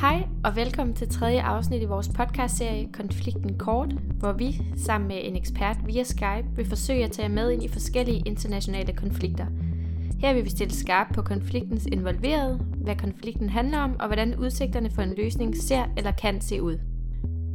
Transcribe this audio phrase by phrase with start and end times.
[0.00, 5.20] Hej og velkommen til tredje afsnit i vores podcastserie Konflikten Kort, hvor vi sammen med
[5.22, 9.46] en ekspert via Skype vil forsøge at tage med ind i forskellige internationale konflikter.
[10.20, 14.90] Her vil vi stille skarp på konfliktens involverede, hvad konflikten handler om og hvordan udsigterne
[14.90, 16.78] for en løsning ser eller kan se ud.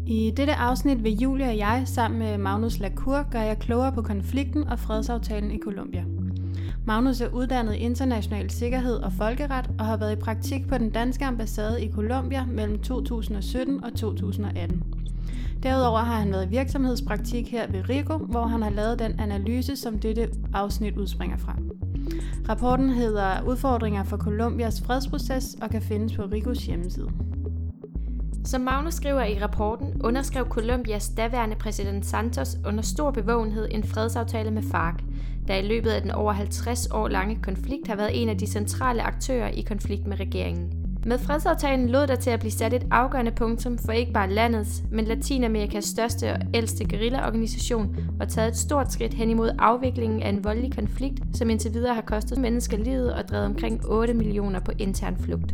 [0.07, 4.01] I dette afsnit vil Julia og jeg sammen med Magnus Lacour gøre jer klogere på
[4.01, 6.05] konflikten og fredsaftalen i Colombia.
[6.85, 10.89] Magnus er uddannet i international sikkerhed og folkeret og har været i praktik på den
[10.89, 14.83] danske ambassade i Colombia mellem 2017 og 2018.
[15.63, 19.75] Derudover har han været i virksomhedspraktik her ved Rigo, hvor han har lavet den analyse,
[19.75, 21.55] som dette afsnit udspringer fra.
[22.49, 27.09] Rapporten hedder Udfordringer for Colombias fredsproces og kan findes på Rigos hjemmeside.
[28.45, 34.51] Som Magnus skriver i rapporten, underskrev Colombias daværende præsident Santos under stor bevågenhed en fredsaftale
[34.51, 34.95] med FARC,
[35.51, 38.47] der i løbet af den over 50 år lange konflikt har været en af de
[38.47, 40.71] centrale aktører i konflikt med regeringen.
[41.05, 44.83] Med fredsaftalen lod der til at blive sat et afgørende punktum for ikke bare landets,
[44.91, 50.29] men Latinamerikas største og ældste guerillaorganisation og taget et stort skridt hen imod afviklingen af
[50.29, 54.59] en voldelig konflikt, som indtil videre har kostet mennesker livet og drevet omkring 8 millioner
[54.59, 55.53] på intern flugt.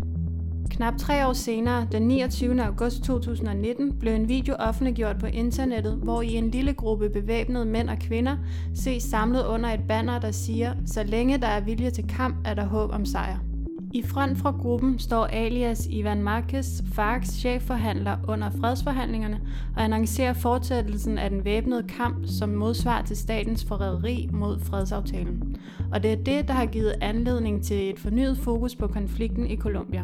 [0.69, 2.63] Knap tre år senere, den 29.
[2.63, 7.89] august 2019, blev en video offentliggjort på internettet, hvor i en lille gruppe bevæbnede mænd
[7.89, 8.37] og kvinder
[8.75, 12.53] ses samlet under et banner, der siger, så længe der er vilje til kamp, er
[12.53, 13.46] der håb om sejr.
[13.93, 19.41] I front fra gruppen står alias Ivan Marquez, FARC's chefforhandler under fredsforhandlingerne,
[19.75, 25.57] og annoncerer fortsættelsen af den væbnede kamp som modsvar til statens forræderi mod fredsaftalen.
[25.91, 29.57] Og det er det, der har givet anledning til et fornyet fokus på konflikten i
[29.57, 30.03] Colombia.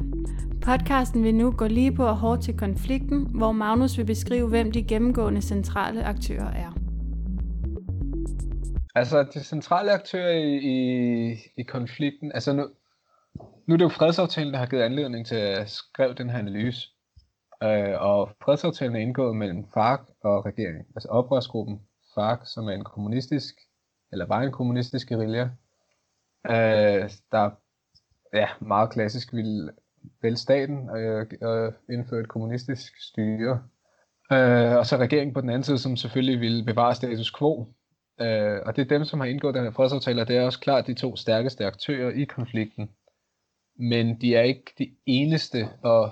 [0.62, 4.72] Podcasten vil nu gå lige på og hårdt til konflikten, hvor Magnus vil beskrive, hvem
[4.72, 6.78] de gennemgående centrale aktører er.
[8.96, 12.68] Altså, de centrale aktører i, i, i konflikten, altså nu,
[13.68, 16.90] nu er det jo fredsaftalen, der har givet anledning til at skrive den her analyse.
[17.64, 20.86] Øh, og fredsaftalen er indgået mellem FARC og regeringen.
[20.96, 21.82] Altså oprørsgruppen
[22.16, 23.56] FARC, som er en kommunistisk,
[24.12, 25.50] eller var en kommunistisk guerilla,
[26.50, 27.50] øh, der
[28.34, 29.72] ja, meget klassisk ville
[30.22, 33.64] vælge staten og, øh, indføre et kommunistisk styre.
[34.32, 37.74] Øh, og så regeringen på den anden side, som selvfølgelig ville bevare status quo.
[38.22, 40.60] Øh, og det er dem, som har indgået den her fredsaftale, og det er også
[40.60, 42.90] klart de to stærkeste aktører i konflikten
[43.76, 46.12] men de er ikke de eneste, og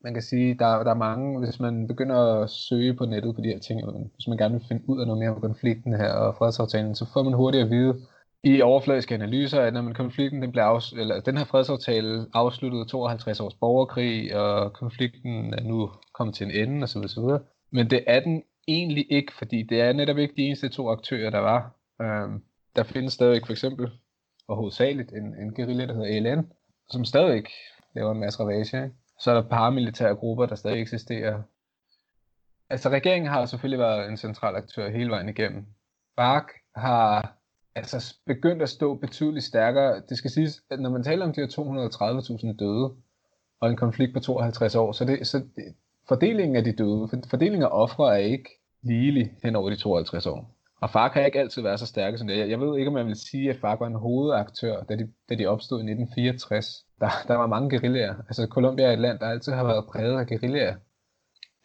[0.00, 3.40] man kan sige, der, der er mange, hvis man begynder at søge på nettet på
[3.40, 3.80] de her ting,
[4.14, 7.06] hvis man gerne vil finde ud af noget mere om konflikten her og fredsaftalen, så
[7.12, 7.94] får man hurtigt at vide
[8.44, 12.84] i overfladiske analyser, at når man konflikten den, blev afs- eller den her fredsaftale afsluttede
[12.84, 16.98] 52 års borgerkrig, og konflikten er nu kommet til en ende osv.
[16.98, 17.24] osv.
[17.70, 21.30] Men det er den egentlig ikke, fordi det er netop ikke de eneste to aktører,
[21.30, 21.74] der var.
[22.02, 22.42] Øhm,
[22.76, 23.90] der findes stadigvæk for eksempel
[24.48, 26.52] og hovedsageligt en, en guerilla, der hedder ELN,
[26.90, 27.44] som stadig
[27.94, 28.84] laver en masse ravage.
[28.84, 28.96] Ikke?
[29.20, 31.42] Så er der paramilitære grupper, der stadig eksisterer.
[32.70, 35.66] Altså regeringen har selvfølgelig været en central aktør hele vejen igennem.
[36.16, 36.44] FARC
[36.76, 37.36] har
[37.74, 40.02] altså begyndt at stå betydeligt stærkere.
[40.08, 41.48] Det skal siges, at når man taler om de her
[42.52, 42.94] 230.000 døde,
[43.60, 45.74] og en konflikt på 52 år, så, det, så det,
[46.08, 48.50] fordelingen af de døde, fordelingen af ofre er ikke
[48.82, 50.55] ligelig hen over de 52 år.
[50.80, 52.38] Og far kan ikke altid være så stærke som det.
[52.38, 55.12] Jeg, jeg ved ikke, om jeg vil sige, at far var en hovedaktør, da de,
[55.28, 56.84] da de opstod i 1964.
[57.00, 58.14] Der, der var mange guerillaer.
[58.28, 60.76] Altså, Colombia er et land, der altid har været præget af guerillaer.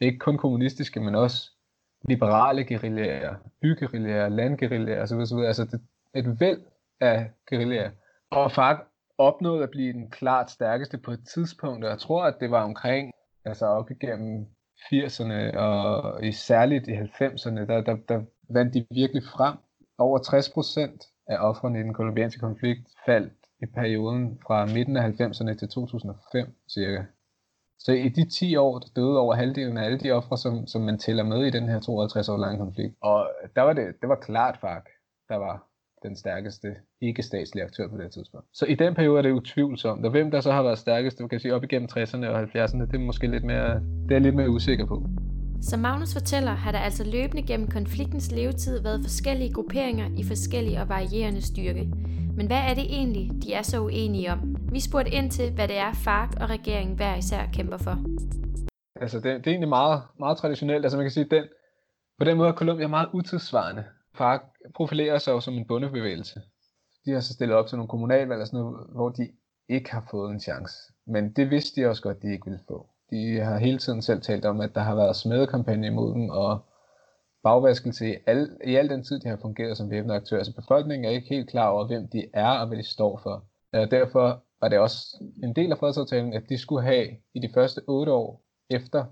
[0.00, 1.50] Ikke kun kommunistiske, men også
[2.08, 5.16] liberale guerillaer, byguerillaer, landguerillaer osv.
[5.16, 5.38] osv.
[5.38, 5.80] Altså, det,
[6.14, 6.60] et væld
[7.00, 7.90] af guerillaer.
[8.30, 8.86] Og far
[9.18, 12.62] opnåede at blive den klart stærkeste på et tidspunkt, og jeg tror, at det var
[12.62, 13.10] omkring,
[13.44, 14.46] altså op igennem
[14.92, 18.22] 80'erne og i særligt i 90'erne, der, der, der
[18.54, 19.56] vandt de virkelig frem.
[19.98, 23.32] Over 60% af offrene i den kolumbianske konflikt faldt
[23.62, 27.04] i perioden fra midten af 90'erne til 2005 cirka.
[27.78, 30.82] Så i de 10 år, der døde over halvdelen af alle de ofre, som, som
[30.82, 32.94] man tæller med i den her 52 år lange konflikt.
[33.00, 34.84] Og der var det, det var klart FARC,
[35.28, 35.66] der var
[36.02, 36.68] den stærkeste
[37.00, 38.46] ikke-statslige aktør på det tidspunkt.
[38.52, 40.04] Så i den periode er det utvivlsomt.
[40.04, 42.86] Og hvem der så har været stærkest, du kan sige op igennem 60'erne og 70'erne,
[42.86, 45.06] det er måske lidt mere, det er lidt mere usikker på.
[45.62, 50.80] Som Magnus fortæller, har der altså løbende gennem konfliktens levetid været forskellige grupperinger i forskellige
[50.80, 51.84] og varierende styrke.
[52.36, 54.56] Men hvad er det egentlig, de er så uenige om?
[54.72, 57.96] Vi spurgte ind til, hvad det er, FARC og regeringen hver især kæmper for.
[59.00, 60.84] Altså, det, det er egentlig meget, meget traditionelt.
[60.84, 61.44] Altså, man kan sige, den,
[62.18, 63.84] på den måde er Colombia meget utidsvarende.
[64.14, 64.40] FARC
[64.74, 66.40] profilerer sig jo som en bundebevægelse.
[67.04, 69.28] De har så stillet op til nogle kommunalvalg og sådan noget, hvor de
[69.68, 70.74] ikke har fået en chance.
[71.06, 72.91] Men det vidste de også godt, de ikke ville få.
[73.12, 76.58] De har hele tiden selv talt om, at der har været smedekampagne imod dem, og
[77.42, 80.42] bagvaskelse i al, i al den tid, de har fungeret som væbnede aktører.
[80.44, 83.44] Så befolkningen er ikke helt klar over, hvem de er og hvad de står for.
[83.72, 87.50] Og derfor var det også en del af fredsaftalen, at de skulle have i de
[87.54, 89.04] første otte år efter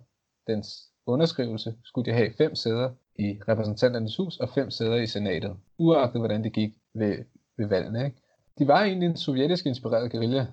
[0.46, 0.68] dens
[1.06, 6.20] underskrivelse, skulle de have fem sæder i repræsentanternes hus og fem sæder i senatet, uagtet
[6.20, 7.16] hvordan det gik ved,
[7.58, 8.04] ved valgene.
[8.04, 8.16] Ikke?
[8.58, 10.46] De var egentlig en sovjetisk inspireret guerilla.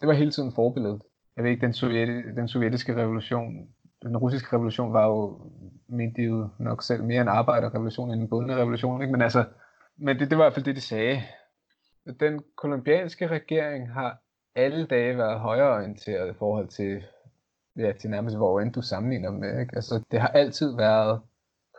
[0.00, 1.02] Det var hele tiden forbilledet.
[1.36, 3.68] Jeg ved ikke, den, sovjet, den sovjetiske revolution,
[4.02, 5.40] den russiske revolution var jo,
[5.88, 9.02] mente de jo nok selv, mere en arbejderrevolution end en bonderevolution.
[9.02, 9.12] Ikke?
[9.12, 9.44] Men, altså,
[9.96, 11.22] men det, det var i hvert fald det, de sagde.
[12.20, 14.22] Den kolumbianske regering har
[14.54, 17.02] alle dage været højreorienteret i forhold til,
[17.76, 19.60] ja, til nærmest hvor end du sammenligner med.
[19.60, 19.76] Ikke?
[19.76, 21.20] Altså, det har altid været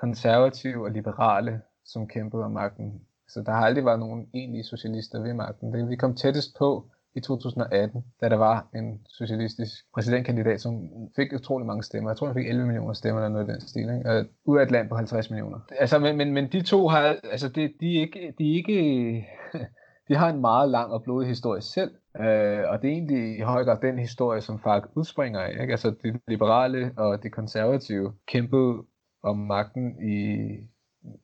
[0.02, 3.02] konservative og liberale, som kæmpede om magten.
[3.28, 5.74] Så der har aldrig været nogen egentlige socialister ved magten.
[5.74, 11.34] Det, vi kom tættest på i 2018, da der var en socialistisk præsidentkandidat, som fik
[11.34, 12.10] utrolig mange stemmer.
[12.10, 13.82] Jeg tror, han fik 11 millioner stemmer eller noget i den stil.
[13.82, 14.20] Ikke?
[14.20, 15.60] Uh, ud af et land på 50 millioner.
[15.80, 19.28] Altså, men, men, men de to har, altså, det, de, er ikke, de er ikke,
[20.08, 21.92] de har en meget lang og blodig historie selv.
[22.20, 25.52] øh, og det er egentlig i høj grad den historie, som FARC udspringer af.
[25.62, 25.74] Ikke?
[25.74, 28.84] Altså, de liberale og de konservative kæmpede
[29.24, 30.48] om magten i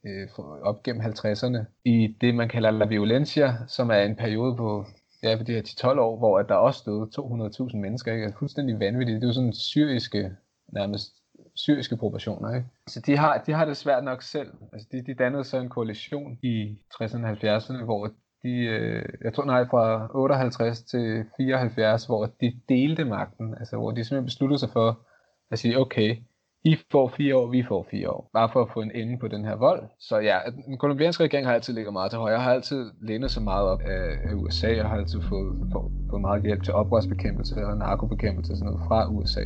[0.06, 0.28] øh,
[0.64, 4.86] op gennem 50'erne i det, man kalder La Violencia, som er en periode på
[5.24, 8.12] ja, på de her 10-12 år, hvor at der også stod 200.000 mennesker.
[8.14, 8.26] Ikke?
[8.26, 9.16] Det er fuldstændig vanvittigt.
[9.16, 10.32] Det er jo sådan syriske,
[10.74, 11.12] nærmest
[11.56, 12.56] syriske proportioner.
[12.56, 12.68] Ikke?
[12.88, 14.54] Så de har, de har det svært nok selv.
[14.74, 18.12] Altså, de, de dannede så en koalition i 60'erne og 70'erne, hvor
[18.44, 23.56] de, øh, jeg tror nej, fra 58 til 74, hvor de delte magten.
[23.60, 25.08] Altså, hvor de simpelthen besluttede sig for
[25.52, 26.18] at sige, okay,
[26.64, 28.30] i får fire år, vi får fire år.
[28.34, 29.84] Bare for at få en ende på den her vold.
[30.00, 32.34] Så ja, den kolumbianske regering har altid ligget meget til højre.
[32.34, 34.76] Jeg har altid lænet så meget op af, USA.
[34.76, 38.88] Jeg har altid fået, fået, fået meget hjælp til oprørsbekæmpelse og narkobekæmpelse og sådan noget
[38.88, 39.42] fra USA.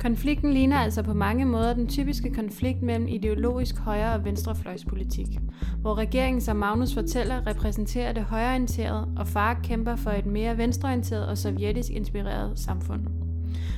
[0.00, 5.26] Konflikten ligner altså på mange måder den typiske konflikt mellem ideologisk højre- og venstrefløjspolitik,
[5.80, 11.28] hvor regeringen, som Magnus fortæller, repræsenterer det højreorienterede, og far kæmper for et mere venstreorienteret
[11.28, 13.27] og sovjetisk inspireret samfund.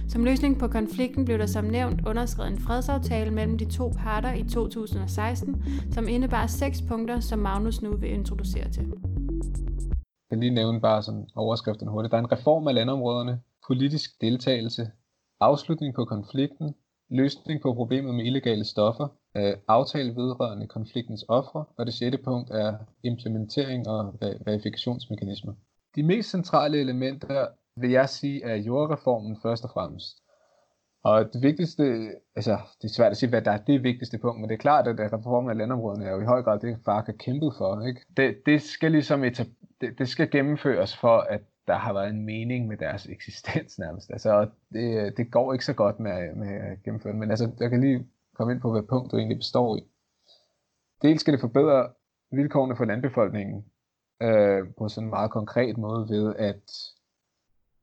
[0.08, 4.32] Som løsning på konflikten blev der som nævnt underskrevet en fredsaftale mellem de to parter
[4.32, 8.84] i 2016, som indebar seks punkter, som Magnus nu vil introducere til.
[10.30, 12.10] Jeg kan lige nævne bare sådan overskriften hurtigt.
[12.10, 14.90] Der er en reform af landområderne, politisk deltagelse,
[15.40, 16.74] afslutning på konflikten,
[17.10, 22.50] løsning på problemet med illegale stoffer, øh, aftale vedrørende konfliktens ofre, og det sjette punkt
[22.50, 25.52] er implementering og verifikationsmekanismer.
[25.96, 27.46] De mest centrale elementer
[27.80, 30.16] vil jeg sige, er jordreformen først og fremmest.
[31.02, 34.40] Og det vigtigste, altså det er svært at sige, hvad der er det vigtigste punkt,
[34.40, 37.06] men det er klart, at reformen af landområderne er jo i høj grad det, FARC
[37.06, 37.86] har kæmpet for.
[37.86, 38.00] Ikke?
[38.16, 39.22] Det, det skal ligesom
[39.80, 44.10] det, det skal gennemføres for, at der har været en mening med deres eksistens nærmest.
[44.10, 47.70] Altså, det, det går ikke så godt med, med at gennemføre det, men altså, jeg
[47.70, 49.80] kan lige komme ind på, hvad punkt du egentlig består i.
[51.02, 51.88] Dels skal det forbedre
[52.32, 53.64] vilkårene for landbefolkningen
[54.22, 56.62] øh, på sådan en meget konkret måde ved, at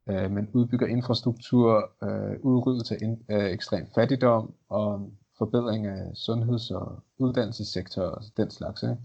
[0.10, 6.72] Øh, man udbygger infrastruktur, øh, udryddelse af in, øh, ekstrem fattigdom og forbedring af sundheds-
[6.72, 8.84] og uddannelsessektor og den slags.
[8.84, 8.98] Ikke?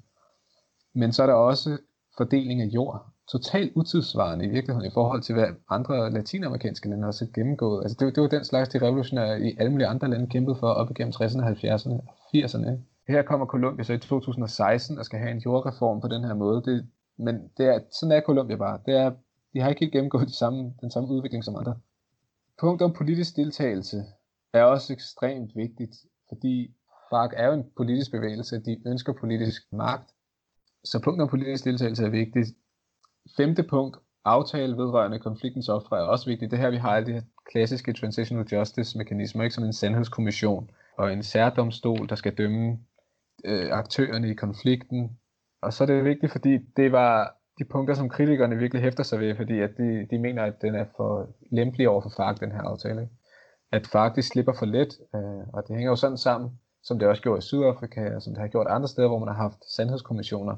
[0.95, 1.79] Men så er der også
[2.17, 3.07] fordeling af jord.
[3.29, 7.83] Totalt utidsvarende i virkeligheden i forhold til, hvad andre latinamerikanske lande har set gennemgået.
[7.83, 10.69] Altså det, det var den slags, de revolutionære i alle mulige andre lande kæmpede for
[10.69, 12.05] op igennem 60'erne, 70'erne og
[12.37, 12.71] 80'erne.
[13.09, 16.63] Her kommer Colombia så i 2016 og skal have en jordreform på den her måde.
[16.65, 16.87] Det,
[17.19, 18.79] men det er, sådan er Colombia bare.
[18.87, 19.13] Det er
[19.55, 21.77] de har ikke helt gennemgået de samme, den samme udvikling som andre.
[22.61, 24.05] Punkt om politisk deltagelse
[24.53, 25.97] er også ekstremt vigtigt,
[26.29, 26.75] fordi
[27.11, 30.11] FARC er jo en politisk bevægelse, de ønsker politisk magt.
[30.85, 32.49] Så punkt om politisk deltagelse er vigtigt.
[33.37, 36.51] Femte punkt, aftale vedrørende konfliktens ofre er også vigtigt.
[36.51, 40.71] Det her, vi har alle de her klassiske transitional justice mekanismer, ikke som en sandhedskommission
[40.99, 42.79] og en særdomstol, der skal dømme
[43.45, 45.19] øh, aktørerne i konflikten.
[45.63, 49.21] Og så er det vigtigt, fordi det var de punkter, som kritikerne virkelig hæfter sig
[49.21, 52.53] ved, fordi at de, de mener, at den er for lempelig over for FARC, den
[52.53, 53.01] her aftale.
[53.01, 53.13] Ikke?
[53.73, 57.09] At FARC de slipper for let, øh, og det hænger jo sådan sammen, som det
[57.09, 59.73] også gjorde i Sydafrika, og som det har gjort andre steder, hvor man har haft
[59.77, 60.57] sandhedskommissioner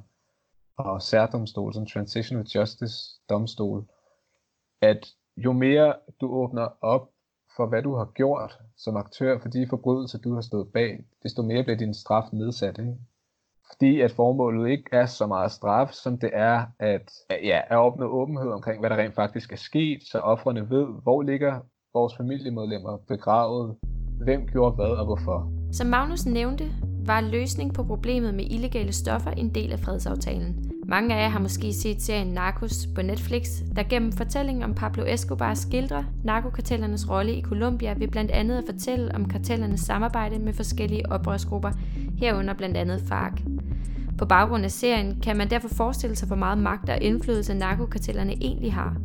[0.76, 2.96] og særdomstol, sådan Transitional Justice
[3.28, 3.84] domstol,
[4.80, 7.10] at jo mere du åbner op
[7.56, 11.42] for, hvad du har gjort som aktør for de forbrydelser, du har stået bag, desto
[11.42, 12.78] mere bliver din straf nedsat.
[12.78, 12.96] Ikke?
[13.70, 18.06] Fordi at formålet ikke er så meget straf, som det er at, ja, at opnå
[18.06, 21.60] åbenhed omkring, hvad der rent faktisk er sket, så offrene ved, hvor ligger
[21.94, 23.76] vores familiemedlemmer begravet,
[24.24, 25.52] hvem gjorde hvad og hvorfor.
[25.72, 26.64] Som Magnus nævnte,
[27.06, 30.73] var løsning på problemet med illegale stoffer en del af fredsaftalen.
[30.88, 35.04] Mange af jer har måske set serien Narcos på Netflix, der gennem fortællingen om Pablo
[35.06, 40.52] Escobar skildrer narkokartellernes rolle i Colombia ved blandt andet at fortælle om kartellernes samarbejde med
[40.52, 41.70] forskellige oprørsgrupper,
[42.18, 43.32] herunder blandt andet FARC.
[44.18, 48.32] På baggrund af serien kan man derfor forestille sig, hvor meget magt og indflydelse narkokartellerne
[48.32, 48.96] egentlig har.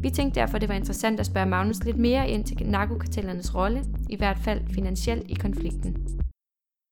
[0.00, 3.84] Vi tænkte derfor, det var interessant at spørge Magnus lidt mere ind til narkokartellernes rolle,
[4.10, 5.96] i hvert fald finansielt i konflikten.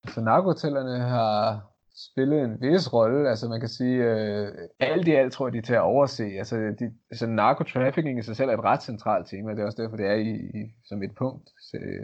[0.08, 3.28] Så narkokartellerne har spillet en vis rolle.
[3.28, 4.48] Altså man kan sige, øh,
[4.80, 6.24] alt i alt tror jeg, de er til at overse.
[6.24, 9.50] Altså, de, altså narkotrafficking i sig selv er et ret centralt tema.
[9.50, 11.50] Det er også derfor, det er i, i som et punkt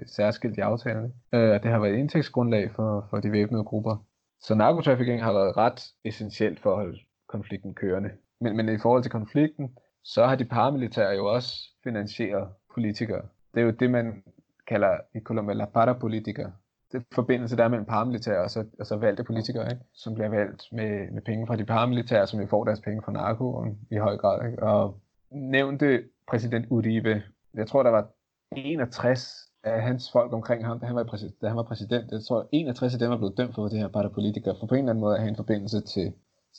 [0.07, 1.13] særskilt i aftalerne.
[1.33, 3.97] Øh, det har været indtægtsgrundlag for, for de væbnede grupper.
[4.41, 8.11] Så narkotrafficking har været ret essentielt for at holde konflikten kørende.
[8.41, 11.53] Men, men i forhold til konflikten, så har de paramilitære jo også
[11.85, 13.23] finansieret politikere.
[13.55, 14.23] Det er jo det, man
[14.69, 16.51] kalder i Colombia la parapolitiker,
[16.93, 19.85] det forbindelse der er mellem paramilitære og så, og så valgte politikere, ikke?
[19.95, 23.13] som bliver valgt med, med penge fra de paramilitære, som jo får deres penge fra
[23.13, 24.47] narko i høj grad.
[24.47, 24.63] Ikke?
[24.63, 25.01] Og
[25.31, 27.23] nævnte præsident Uribe,
[27.55, 28.09] jeg tror der var
[28.53, 32.13] 61 af hans folk omkring ham, da han var, præsident, da han var præsident.
[32.13, 34.79] Jeg tror 61 af dem er blevet dømt for det her parapolitikere, for på en
[34.79, 36.13] eller anden måde at have en forbindelse til,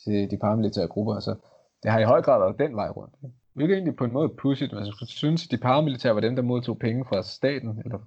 [0.03, 1.13] til de paramilitære grupper.
[1.13, 1.35] Altså,
[1.83, 3.15] det har i høj grad været den vej rundt.
[3.23, 3.35] Ikke?
[3.53, 6.41] Hvilket egentlig på en måde pudsigt, man skulle synes, at de paramilitære var dem, der
[6.41, 7.99] modtog penge fra staten, eller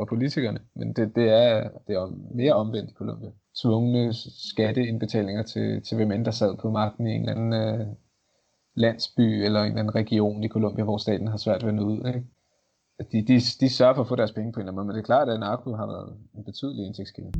[0.00, 3.30] for politikerne, men det, det, er, det er mere omvendt i Colombia.
[3.62, 4.14] Tvungne
[4.52, 7.86] skatteindbetalinger til, til hvem end der sad på magten i en eller anden øh,
[8.74, 11.82] landsby eller en eller anden region i Colombia, hvor staten har svært ved at nå
[11.82, 12.06] ud.
[12.06, 12.24] Ikke?
[13.12, 14.94] de, de, de sørger for at få deres penge på en eller anden måde, men
[14.94, 17.32] det er klart, at narko har været en betydelig indtægtskilde.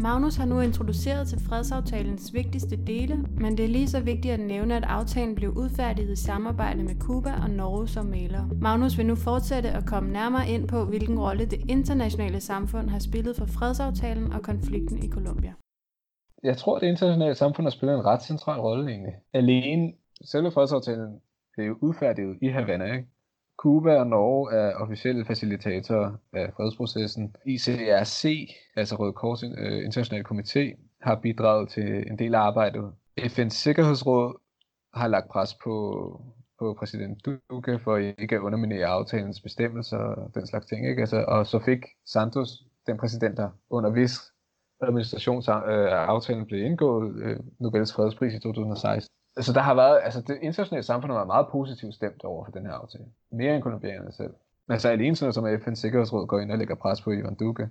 [0.00, 4.40] Magnus har nu introduceret til fredsaftalens vigtigste dele, men det er lige så vigtigt at
[4.40, 8.48] nævne, at aftalen blev udfærdiget i samarbejde med Cuba og Norge som maler.
[8.60, 12.98] Magnus vil nu fortsætte og komme nærmere ind på, hvilken rolle det internationale samfund har
[12.98, 15.52] spillet for fredsaftalen og konflikten i Colombia.
[16.42, 19.14] Jeg tror, at det internationale samfund har spillet en ret central rolle egentlig.
[19.32, 19.92] Alene
[20.24, 21.20] selve fredsaftalen
[21.52, 23.08] blev udfærdiget i Havana, ikke?
[23.56, 27.36] Cuba og Norge er officielle facilitatorer af fredsprocessen.
[27.46, 32.92] ICRC, altså Røde Kors øh, Internationale Komité, har bidraget til en del af arbejdet.
[33.20, 34.40] FN's Sikkerhedsråd
[34.94, 35.74] har lagt pres på,
[36.58, 40.88] på præsident Duque for ikke at underminere aftalens bestemmelser og den slags ting.
[40.88, 41.00] Ikke?
[41.00, 42.48] Altså, og så fik Santos,
[42.86, 44.20] den præsident, der under vis
[44.80, 50.38] administrationsaftalen øh, blev indgået, øh, Nobels fredspris i 2016 altså der har været, altså det
[50.42, 53.04] internationale samfund har været meget positivt stemt over for den her aftale.
[53.32, 54.34] Mere end kolumbianerne selv.
[54.66, 57.68] Men altså alene sådan som FN's Sikkerhedsråd går ind og lægger pres på Ivan Duque.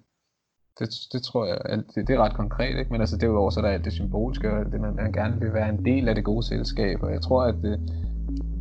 [0.79, 1.57] Det, det tror jeg,
[1.95, 2.91] det, det er ret konkret, ikke?
[2.91, 5.53] Men altså derudover så er der alt det symbolske, og det man, man gerne vil
[5.53, 7.79] være en del af det gode selskab, og jeg tror, at det,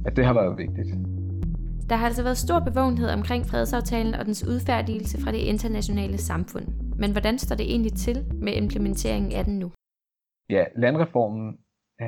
[0.07, 0.89] at det har været vigtigt.
[1.91, 6.67] Der har altså været stor bevågenhed omkring fredsaftalen og dens udfærdigelse fra det internationale samfund.
[6.97, 9.71] Men hvordan står det egentlig til med implementeringen af den nu?
[10.51, 11.59] Ja, landreformen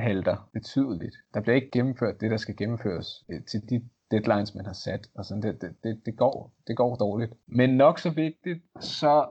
[0.00, 1.16] halter betydeligt.
[1.34, 5.06] Der bliver ikke gennemført det, der skal gennemføres øh, til de deadlines, man har sat.
[5.14, 7.32] Og sådan, det, det, det, det, går, det går dårligt.
[7.48, 9.26] Men nok så vigtigt, så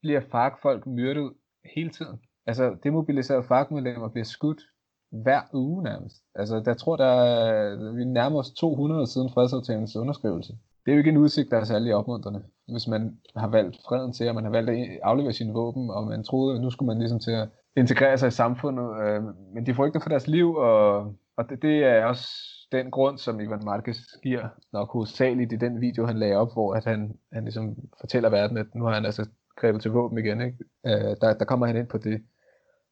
[0.00, 1.32] bliver fagfolk myrdet
[1.74, 2.20] hele tiden.
[2.46, 4.62] Altså, demobiliserede fagmedlemmer bliver skudt
[5.10, 6.16] hver uge nærmest.
[6.34, 10.52] Altså, der tror, der vi nærmer os 200 siden fredsaftalens underskrivelse.
[10.84, 12.42] Det er jo ikke en udsigt, der er særlig opmuntrende.
[12.68, 16.06] Hvis man har valgt freden til, og man har valgt at aflevere sine våben, og
[16.06, 17.48] man troede, at nu skulle man ligesom til at
[17.78, 19.22] integrere sig i samfundet, øh,
[19.54, 20.98] men de frygter for deres liv, og,
[21.36, 22.28] og det, det er også
[22.72, 26.74] den grund, som Ivan Marquez giver nok hovedsageligt i den video, han lagde op, hvor
[26.74, 30.40] at han, han ligesom fortæller verden, at nu har han altså grebet til våben igen.
[30.40, 30.58] Ikke?
[30.86, 32.22] Øh, der, der kommer han ind på det,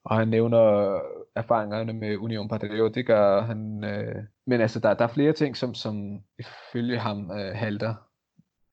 [0.05, 0.95] og han nævner
[1.37, 3.85] erfaringerne med Union Patriot, det gør han.
[3.85, 7.95] Øh, men altså, der, der er flere ting, som, som ifølge ham øh, halter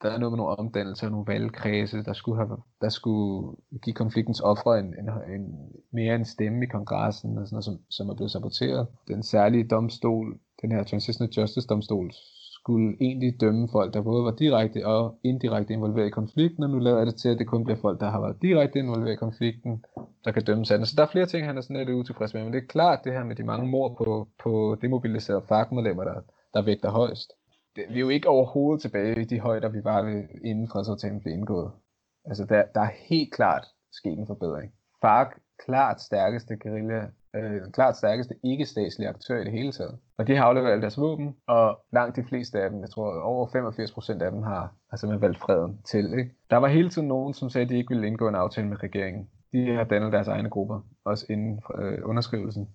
[0.04, 4.40] der er noget med nogle omdannelser, nogle valgkredse, der skulle, have, der skulle give konfliktens
[4.40, 5.44] ofre en, en, en,
[5.92, 8.86] mere en stemme i kongressen, og sådan noget, som, som er blevet saboteret.
[9.08, 12.10] Den særlige domstol, den her Transitional Justice domstol,
[12.60, 16.78] skulle egentlig dømme folk, der både var direkte og indirekte involveret i konflikten, og nu
[16.78, 19.84] lader det til, at det kun bliver folk, der har været direkte involveret i konflikten,
[20.24, 22.44] der kan dømmes af Så der er flere ting, han er sådan lidt utilfreds med,
[22.44, 26.20] men det er klart det her med de mange mord på, på demobiliserede fagmedlemmer, der,
[26.54, 27.32] der vægter højst
[27.76, 31.20] det, vi er jo ikke overhovedet tilbage i de højder, vi var ved, inden fredsaftalen
[31.20, 31.70] blev indgået.
[32.24, 34.72] Altså, der, der er helt klart sket en forbedring.
[35.00, 35.28] FARC,
[35.66, 39.98] klart stærkeste guerilla, øh, klart stærkeste ikke-statslige aktør i det hele taget.
[40.18, 43.20] Og de har afleveret alle deres våben, og langt de fleste af dem, jeg tror
[43.20, 46.18] over 85 procent af dem, har, har simpelthen valgt freden til.
[46.18, 46.30] Ikke?
[46.50, 48.82] Der var hele tiden nogen, som sagde, at de ikke ville indgå en aftale med
[48.82, 49.28] regeringen.
[49.52, 52.68] De har dannet deres egne grupper, også inden øh, underskrivelsen,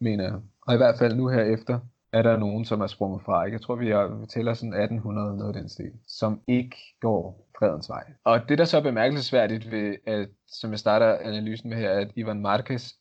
[0.00, 0.34] mener jeg.
[0.66, 1.80] Og i hvert fald nu her efter,
[2.14, 3.44] er der nogen, som er sprunget fra.
[3.44, 3.54] Ikke?
[3.54, 7.88] Jeg tror, vi, er, vi tæller sådan 1800 noget den stil, som ikke går fredens
[7.88, 8.04] vej.
[8.24, 12.10] Og det, der så er bemærkelsesværdigt ved, at, som jeg starter analysen med her, at
[12.16, 12.92] Ivan Marquez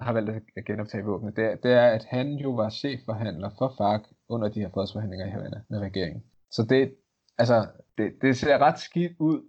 [0.00, 3.74] har valgt at genoptage våbnet, det er, det er, at han jo var chefforhandler for
[3.78, 6.24] FARC under de her fredsforhandlinger i Havana med regeringen.
[6.50, 6.94] Så det,
[7.38, 7.66] altså,
[7.98, 9.40] det, det ser ret skidt ud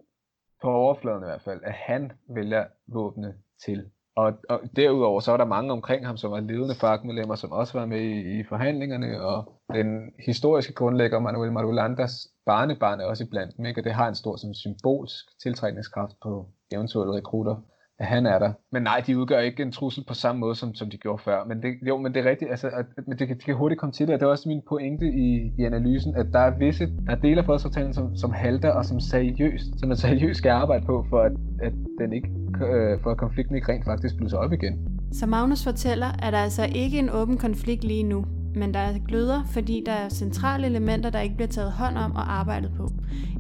[0.61, 3.33] på overfladen i hvert fald, at han vælger våbne
[3.65, 7.51] til og, og derudover så var der mange omkring ham, som var ledende fagmedlemmer, som
[7.51, 13.29] også var med i, i forhandlingerne, og den historiske grundlægger Manuel Marulandas barnebarn er også
[13.29, 13.81] blandt dem, ikke?
[13.81, 17.55] og det har en stor sådan, symbolsk tiltrækningskraft på eventuelle rekrutter
[18.01, 18.51] at han er der.
[18.71, 21.45] Men nej, de udgør ikke en trussel på samme måde, som, som de gjorde før.
[21.45, 23.93] Men det, jo, men det er rigtigt, altså, at, men det, det kan hurtigt komme
[23.93, 26.85] til det, og det er også min pointe i, i analysen, at der er visse,
[27.05, 30.49] der er dele af fredsaftalen, som, som halter, og som seriøst, som man seriøst skal
[30.49, 31.31] arbejde på, for at,
[31.61, 32.29] at, den ikke,
[32.65, 34.73] øh, for at konflikten ikke rent faktisk blusser op igen.
[35.11, 38.99] Så Magnus fortæller, at der altså ikke en åben konflikt lige nu, men der er
[39.07, 42.89] gløder, fordi der er centrale elementer, der ikke bliver taget hånd om og arbejdet på.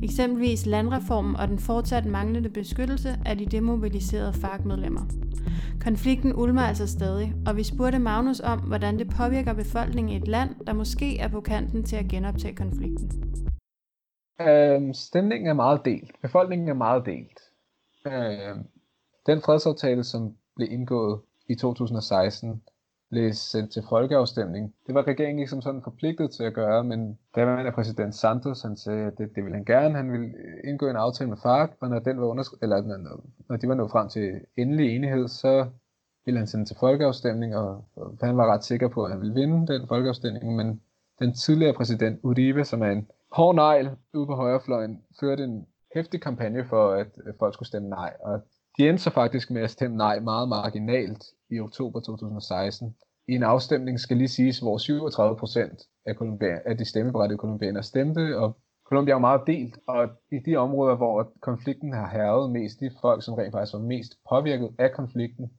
[0.03, 5.01] Eksempelvis landreformen og den fortsat manglende beskyttelse af de demobiliserede fagmedlemmer.
[5.81, 10.27] Konflikten ulmer altså stadig, og vi spurgte Magnus om, hvordan det påvirker befolkningen i et
[10.27, 13.11] land, der måske er på kanten til at genoptage konflikten.
[14.41, 16.21] Øhm, stemningen er meget delt.
[16.21, 17.39] Befolkningen er meget delt.
[18.05, 18.63] Øhm,
[19.25, 22.61] den fredsaftale, som blev indgået i 2016,
[23.11, 24.73] blev sendt til folkeafstemning.
[24.87, 28.61] Det var regeringen ikke som sådan forpligtet til at gøre, men daværende er præsident Santos,
[28.61, 29.95] han sagde, at det, det ville han gerne.
[29.95, 30.31] Han ville
[30.63, 33.75] indgå en aftale med FARC, og når, den var undersk- eller når, når de var
[33.75, 35.67] nået frem til endelig enighed, så
[36.25, 39.33] ville han sende til folkeafstemning, og, og han var ret sikker på, at han ville
[39.33, 40.81] vinde den folkeafstemning, men
[41.19, 46.21] den tidligere præsident Uribe, som er en hård negl ude på højrefløjen, førte en hæftig
[46.21, 47.07] kampagne for, at
[47.39, 48.41] folk skulle stemme nej, og
[48.77, 52.95] de endte så faktisk med at stemme nej meget marginalt i oktober 2016.
[53.27, 56.13] I en afstemning skal lige siges, hvor 37 procent af,
[56.65, 58.57] af de stemmeberettigede kolumbianere stemte, og
[58.91, 62.91] Colombia er jo meget delt, og i de områder, hvor konflikten har herret mest, de
[63.01, 65.51] folk, som rent faktisk var mest påvirket af konflikten,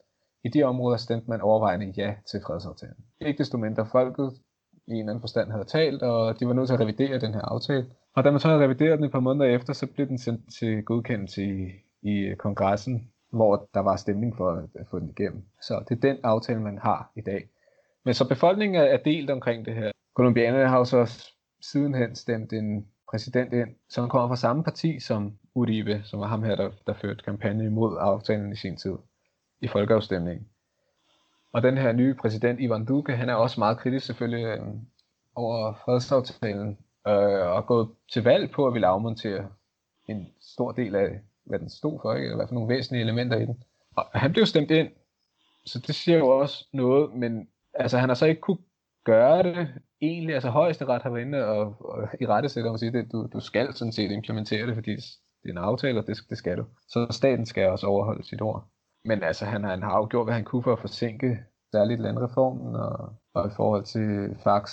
[0.45, 3.04] i de områder stemte man overvejende ja til fredsaftalen.
[3.21, 4.33] Ikke desto mindre folket
[4.87, 7.35] i en eller anden forstand havde talt, og de var nødt til at revidere den
[7.35, 7.87] her aftale.
[8.16, 10.54] Og da man så havde revideret den et par måneder efter, så blev den sendt
[10.59, 11.71] til godkendelse i,
[12.03, 15.43] i kongressen, hvor der var stemning for at få den igennem.
[15.61, 17.49] Så det er den aftale, man har i dag.
[18.05, 19.91] Men så befolkningen er delt omkring det her.
[20.15, 21.29] Kolumbianerne har jo så
[21.61, 26.43] sidenhen stemt en præsident ind, som kommer fra samme parti som Uribe, som var ham
[26.43, 28.95] her, der, der førte kampagne imod aftalen i sin tid
[29.61, 30.47] i folkeafstemningen.
[31.53, 34.67] Og den her nye præsident, Ivan Duque, han er også meget kritisk selvfølgelig øh,
[35.35, 39.49] over fredsaftalen, øh, og gået til valg på at ville afmontere
[40.09, 42.24] en stor del af hvad den stod for, ikke?
[42.24, 43.62] eller hvad for nogle væsentlige elementer i den.
[43.96, 44.88] Og han blev stemt ind,
[45.66, 48.59] så det siger jo også noget, men altså, han har så ikke kunne
[49.05, 49.68] gøre det
[50.00, 53.28] egentlig, altså højesteret har været inde og, og i rette sætter og sige, at du,
[53.33, 56.57] du skal sådan set implementere det, fordi det er en aftale, og det, det skal
[56.57, 56.64] du.
[56.88, 58.68] Så staten skal også overholde sit ord.
[59.05, 61.38] Men altså, han, han har jo gjort, hvad han kunne for at forsinke
[61.72, 64.72] særligt landreformen, og, og i forhold til fax,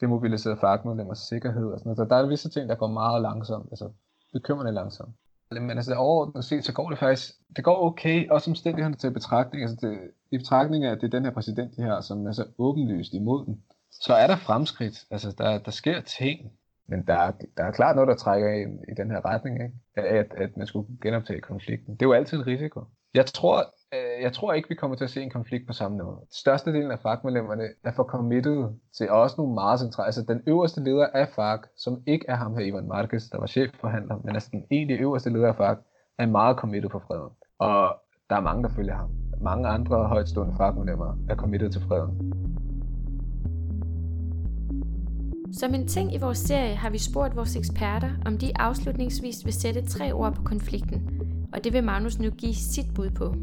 [0.00, 1.96] demobiliserede fagmedlemmers sikkerhed og sådan noget.
[1.98, 3.92] Så der er visse ting, der går meget langsomt, altså
[4.32, 5.14] bekymrende langsomt.
[5.50, 9.62] Men altså overordnet set, så går det faktisk, det går okay, også omstændighederne til betragtning,
[9.62, 9.98] altså det,
[10.30, 13.12] i betragtning af, at det er den her præsident, de her, som er så åbenlyst
[13.12, 16.52] imod den, så er der fremskridt, altså der, der sker ting,
[16.88, 19.74] men der er, der er klart noget, der trækker ind i den her retning, ikke?
[19.94, 21.94] At, at man skulle genoptage konflikten.
[21.94, 22.84] Det er jo altid en risiko.
[23.14, 23.66] Jeg tror, at
[24.22, 26.16] jeg tror ikke, vi kommer til at se en konflikt på samme måde.
[26.30, 28.64] Størstedelen af FARC-medlemmerne er for committed
[28.96, 30.06] til også nogle meget centrale.
[30.06, 33.46] Altså den øverste leder af FARC, som ikke er ham her, Ivan Marquez, der var
[33.46, 35.78] chefforhandler, men altså den egentlig øverste leder af FARC,
[36.18, 37.32] er meget committed på freden.
[37.58, 37.96] Og
[38.30, 39.10] der er mange, der følger ham.
[39.40, 42.32] Mange andre højtstående FARC-medlemmer er committed til freden.
[45.52, 49.52] Som en ting i vores serie har vi spurgt vores eksperter, om de afslutningsvis vil
[49.52, 51.20] sætte tre ord på konflikten,
[51.52, 53.34] og det vil Magnus nu give sit bud på.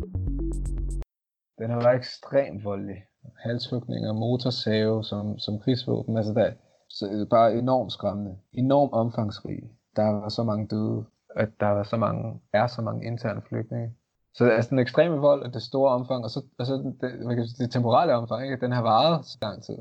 [1.60, 3.04] Den har været ekstremt voldelig.
[3.40, 6.52] Halshugninger, motorsave som, som krigsvåben, altså der,
[6.90, 8.38] så det er bare enormt skræmmende.
[8.54, 9.60] Enormt omfangsrig.
[9.96, 13.94] Der var så mange døde, at der var så mange, er så mange interne flygtninge.
[14.34, 17.48] Så altså den ekstreme vold og det store omfang, og så altså det, man kan
[17.48, 18.62] sige, det temporale omfang, ikke?
[18.62, 19.78] den har varet så lang tid.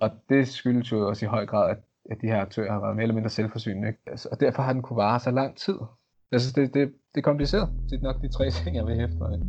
[0.00, 1.78] Og det skyldes jo også i høj grad, at,
[2.10, 3.88] at de her aktører har været mere eller mindre selvforsynende.
[3.88, 4.00] Ikke?
[4.06, 5.78] Altså, og derfor har den kunne vare så lang tid.
[6.32, 7.68] Altså, det, det, det er kompliceret.
[7.90, 9.40] Det er nok de tre ting, jeg vil hæfte mig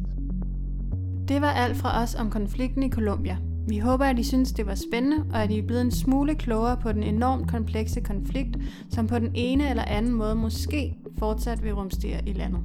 [1.30, 3.38] det var alt fra os om konflikten i Colombia.
[3.68, 6.36] Vi håber, at I synes, det var spændende, og at I er blevet en smule
[6.36, 8.58] klogere på den enormt komplekse konflikt,
[8.92, 12.62] som på den ene eller anden måde måske fortsat vil rumstere i landet.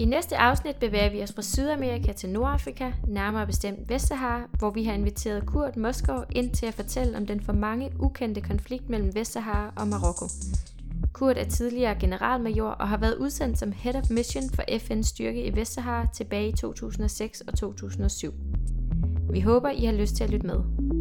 [0.00, 4.84] I næste afsnit bevæger vi os fra Sydamerika til Nordafrika, nærmere bestemt Vestsahara, hvor vi
[4.84, 9.14] har inviteret Kurt Moskov ind til at fortælle om den for mange ukendte konflikt mellem
[9.14, 10.26] Vestsahara og Marokko.
[11.12, 15.44] Kurt er tidligere generalmajor og har været udsendt som Head of Mission for FN's styrke
[15.44, 18.34] i Vestsahara tilbage i 2006 og 2007.
[19.32, 20.99] Vi håber, I har lyst til at lytte med.